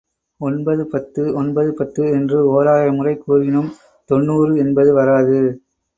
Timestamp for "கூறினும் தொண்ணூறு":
3.17-4.53